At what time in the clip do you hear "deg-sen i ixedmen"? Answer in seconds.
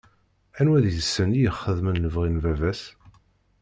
0.85-2.01